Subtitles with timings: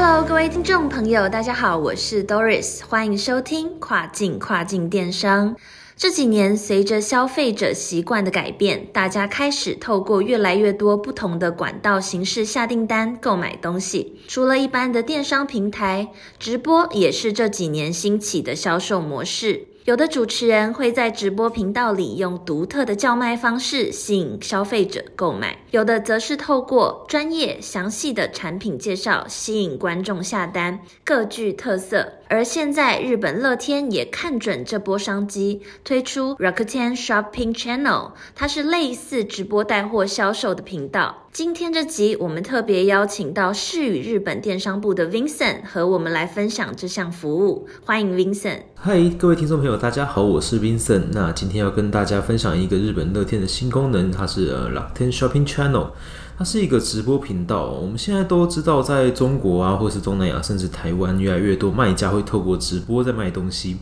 [0.00, 5.56] Hello，各位听众朋友，大家好，我是 Doris，欢迎收听跨境跨境电商。
[5.96, 14.20] 这几年，随着消费者习惯的改变，大家开始透过越来越多不同的管道形式下订单、购买东西。
[14.28, 16.06] 除了一般的电商平台，
[16.38, 19.66] 直播也是这几年兴起的销售模式。
[19.88, 32.17] 有的主持人会在直播频道里用独特的叫卖方式吸引消费者购买，有的则是透过专业详细的产品介绍吸引观众下单，各具特色。
[32.30, 41.26] 而现在，日本乐天也看准这波商机，推出 Rakuten Shopping Channel，它是类似直播带货销售的频道。
[41.32, 47.66] 今天这集，我们特别邀请到世宇日本电商部的 Vincent 和我们来分享这项服务。
[47.82, 48.60] 欢迎 Vincent。
[48.74, 51.04] 嗨，各位听众朋友，大家好，我是 Vincent。
[51.12, 55.92] 那今天要跟大家分享一个日本乐天的新功能，它是呃 Rakuten Shopping Channel。
[56.38, 57.66] 它是一个直播频道。
[57.66, 63.76] 我们现在都知道，在中国啊，或是东南亚，甚至台湾，越来越多卖家会透过直播在卖东西。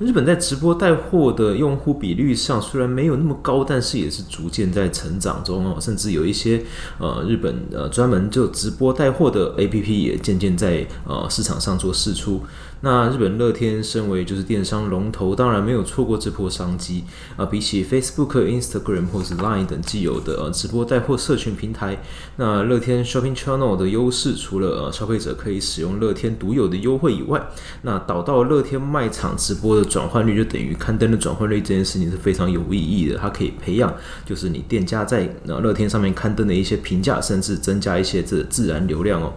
[0.00, 5.76] 日本在直播带货的用户比率上虽然没有那么高，但是也是逐渐在成长中哦。
[5.80, 6.60] 甚至有一些
[6.98, 12.42] 呃日本呃专门就直播带货的 APP 也渐渐在呃市场上做试出。
[12.82, 17.04] 那日本乐天身为就是电商龙头，当然没有错过这波商机
[17.36, 17.44] 啊。
[17.44, 22.02] 比起 Facebook、Instagram 或是 Line 等既有的直播带货社群平台，
[22.36, 27.48] 那乐天 Shopping Channel 的优势，除了呃消费者可以使用乐天独有的优惠以外，
[27.82, 33.18] 那导到乐天卖场直播的转换率就等于刊登的转换率这件事情是非常有意义的。
[33.18, 33.94] 它可以培养
[34.24, 39.32] 就是你店家在呃乐天上面刊登的一些评价，甚至增加一些这自然流量哦。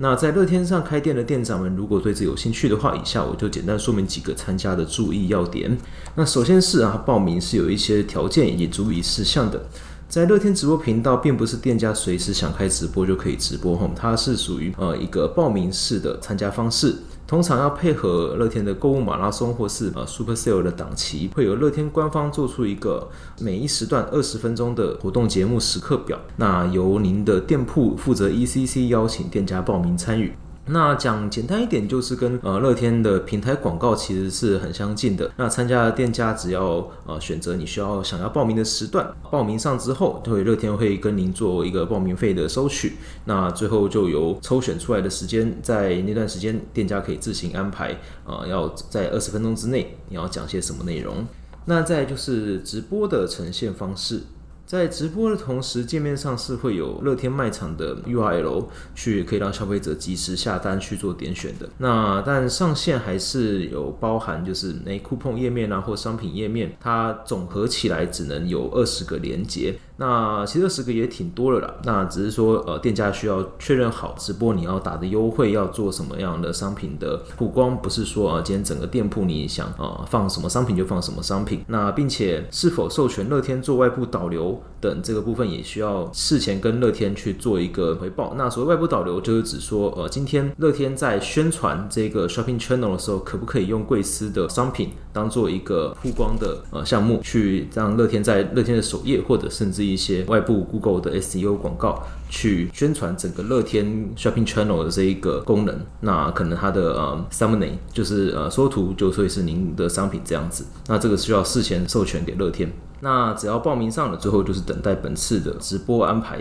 [0.00, 5.76] 那在乐天上开店的店长们，如果对此有兴趣的话，以下我就简单说明几个参加的注意要点。
[6.14, 9.60] 那首先是啊，报名是有一些条件以及注意事项的。
[10.08, 16.94] 在乐天直播频道，并不是店家随时想开直播就可以直播哈，它是属于呃一个报名式的参加方式。
[17.28, 23.06] 通常要配合乐天的购物马拉松或是呃 Super Sale 的档期，会有乐天官方做出一个
[23.38, 30.32] 每一时段二十分钟的活动节目时刻表，那由您的店铺负责 ECC 邀请店家报名参与。
[30.70, 35.30] 那讲简单一点，就是跟呃乐天的平台广告其实是很相近的。
[35.36, 42.94] 那参加的店家只要呃选择你需要想要报名的时段，报名上之后，会乐天会跟您做一个报名费的收取。
[43.24, 51.26] 那最后就由抽选出来的时间，在那段时间店家可以自行安排，呃要在二十分钟之内你要讲些什么内容。
[51.64, 54.22] 那再就是直播的呈现方式。
[54.68, 61.66] 在直播的同时，界面上是会有乐天卖场的 URL，去可以让消费者及时下单去做点选的。
[61.78, 69.74] 那但上线还是有包含，就是那 coupon 页面啊或商品页面，它总合起来只能有二十个连接。
[69.98, 71.74] 那其实十个也挺多了啦。
[71.84, 81.64] 那只是说，呃，店家需要确认好直播你要打的优惠要做什么样的商品的曝光，不是说啊，今天整个店铺你想啊放什么商品就放什么商品。
[81.66, 88.34] 那并且是否授权乐天做外部导流等这个部分也需要事前跟乐天去做一个回报。
[88.36, 112.72] 那所谓外部导流就是指说，呃，今天乐天在宣传这个 shopping channel 的时候，可不可以用贵司的商品当做一个曝光的呃项目，去让乐天在乐天的首页或者甚至一些外部 Google 的 SEO 广告去宣传整个乐天 Shopping Channel 的这一个功能，那可能它的呃 Thumbnail 就是呃缩图就会是您的商品这样子，那这个需要事前授权给乐天。
[113.00, 116.40] 那只要报名上了，最后就是等待本次的直播安排。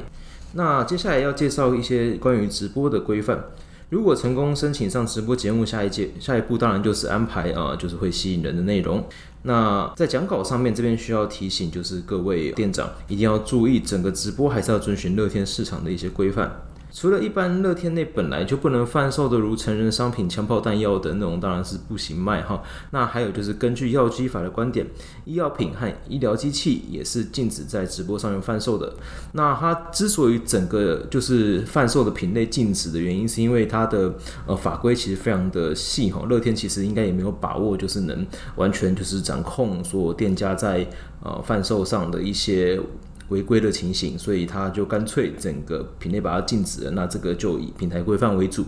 [0.54, 3.44] 那接下来要介绍一些关于直播的规范。
[3.90, 9.02] 如果成功申请上直播节目，下一届下一步当然就是安排啊，就是会吸引人的内容。
[9.44, 16.52] 那在讲稿上面，这边需要提醒，就是各位店长一定要注意，整个直播还是要遵循乐天市场的一些规范。
[17.00, 22.64] 除了一般乐天内本来就不能贩售的，如成人商品、枪炮弹药等那种，当然是不行卖哈。
[22.90, 24.84] 那还有就是根据药剂法的观点，
[25.24, 28.92] 医药品和医疗机器也是禁止在直播上面贩售的。
[29.34, 34.16] 那它之所以整个就是贩售的品类禁止的原因，是因为它的
[34.48, 36.26] 呃法规其实非常的细哈。
[36.28, 40.84] 乐天其实应该也没有把握，就是能完全就是掌控所有店家在
[41.24, 42.82] 呃贩售上的一些。
[43.30, 46.92] 违规的情形，所以他就干脆整个品类把它禁止了。
[46.92, 48.66] 那这个就以平台规范为主。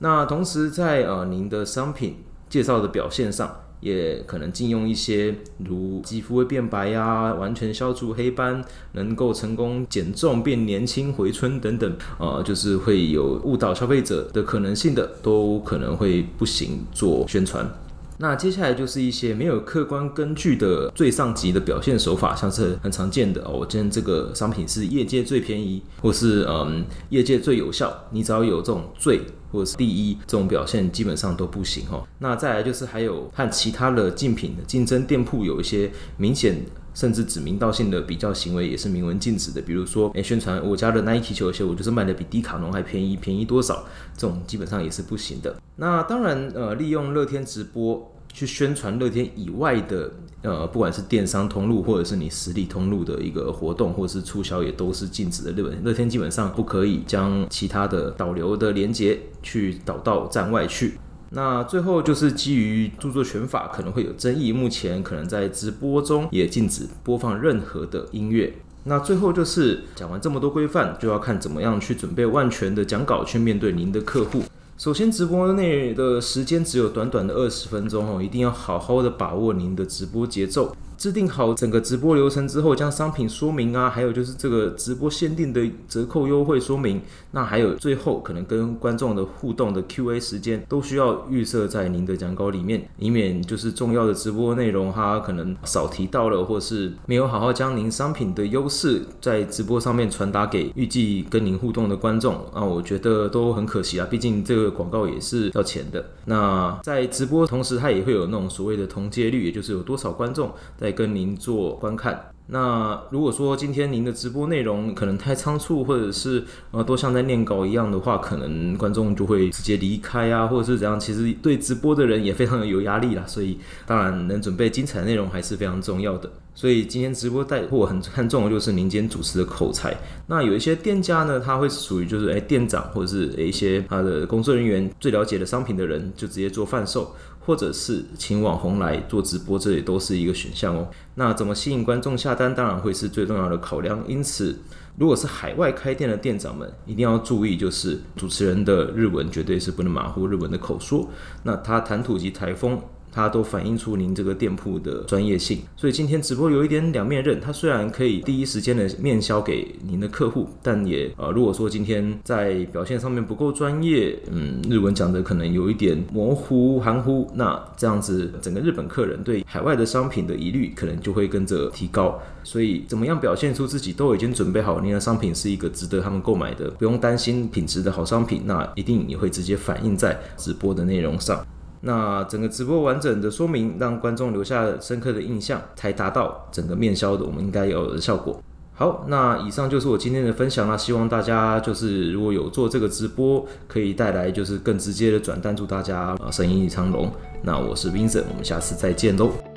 [0.00, 2.16] 那同时在呃您的商品
[2.48, 3.60] 介绍的表现上。
[3.78, 17.70] 也可能禁用一些如肌肤会变白呀、完全消除黑斑、能够成功减重变年轻回春等等，呃，就是会有误导消费者的可能性的，都可能会不行做宣传。
[18.18, 29.20] 那接下来就是一些没有客观根据的最上级的表现手法，像是很常见的哦，我今天这个商品是业界最便宜，或是嗯业界最有效，你只要有这种最
[29.50, 32.06] 或者是第一这种表现，基本上都不行哈。
[32.18, 36.56] 那再来就是还有和其他的竞品的竞争店铺有一些明显
[36.94, 39.60] 甚至指名道姓的比较行为，也是明文禁止的。
[39.60, 43.84] 比如说，哎，宣传我家的 Nike 球鞋，我就是卖的比迪卡侬还便宜，便宜多少？
[44.16, 45.54] 这种基本上也是不行的。
[45.76, 50.12] 那当然，呃，利用乐天直播去宣传乐天以外的，
[50.42, 55.50] 呃，不管是电商通路或者是你实体通路的一个活动，或者是促销，也都是禁止的。
[55.52, 60.98] 日本乐天基本上不可以将其他的导流的连接去导到站外去。
[61.30, 68.52] 那最后就是基于著作权法可能会有争议，目前可能在直播中也禁止播放任何的音乐。
[68.84, 74.42] 那最后就是讲完这么多规范，就要看怎么样去准备万全的讲稿去面对您的客户。
[74.78, 80.76] 首先，直播内的时间只有短短的二十分钟哦，一定要好好的把握您的直播节奏。
[80.96, 87.02] 制定好整个直播流程之后，将商品说明啊，还有就是这个直播限定的折扣优惠说明，
[87.32, 106.04] 那还有最后可能跟观众的互动的 Q&A 时间，都需要预设在您的讲稿里面，以免就是重要的直播内容哈，可能少提到了，或是没有好好将您商品的优势在直播上面传达给预计跟您互动的观众那，我觉得都很可惜啊，毕竟这个广告也是要钱的。
[106.24, 110.50] 那在直播同时，它也会有那种所谓的同接率，也就是有多少观众。
[110.86, 112.30] 来跟您做观看。
[112.48, 120.98] 那如果说今天您的直播内容可能太仓促，或者是呃都像在念稿一样的话，可能观众就会直接离开啊，或者是怎样？
[120.98, 123.24] 其实对直播的人也非常的有压力啦。
[123.26, 126.30] 所以当然能准备精彩的内容还是非常重要的。
[126.54, 129.94] 所以今天直播带货很看重的就是您今天主持的口才。
[130.28, 137.12] 那有一些店家呢，他会属于就是哎店长或者是一些他的工作人员最了解的商品的人，就直接做贩售。
[137.46, 140.88] 或者是请网红来做直播，这也都是一个选项哦。
[141.14, 144.02] 那怎么吸引观众下单，当然会是最重要的考量。
[144.08, 144.58] 因此，
[144.98, 151.08] 如果是海外开店的店长们，一定要注意，就是主持人的日文绝对是不能马虎日文的口说。
[151.44, 152.80] 那他谈吐及台风。
[153.16, 157.40] 它都反映出您这个店铺的专业性，所以今天直播有一点两面刃。
[157.40, 172.20] 它虽然可以第一时间的面销给您的客户，但也呃，如果说今天在表现上面不够专业，嗯，日文讲的可能有一点模糊含糊，那这样子整个日本客人对海外的商品的疑虑可能就会跟着提高。
[172.44, 181.42] 所以怎么样表现出自己都已经准备好，您的商品是一个值得他们购买的，不用担心品质的好商品，那一定也会直接反映在直播的内容上。
[181.86, 188.42] 那整个直播完整的说明，让观众留下深刻的印象，才达到整个面销的我们应该有的效果。
[188.74, 197.10] 好，那以上就是我今天的分享啦，希望大家就是如果有做这个直播，可以带来就是更直接的转单，祝大家啊生意昌隆。
[197.42, 199.55] 那我是 Vincent，我们下次再见喽。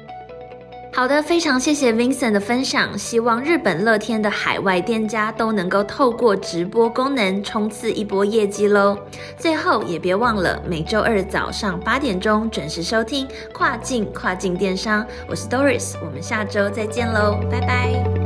[1.00, 2.98] 好的，非常谢谢 Vincent 的分享。
[2.98, 8.98] 希望日本乐天的海外店家都能够透过直播功能冲刺一波业绩喽。
[9.38, 18.19] 最后也别忘了每周二早上八点钟准时收听跨境跨境电商，我是 Doris，我们下周再见喽，拜拜。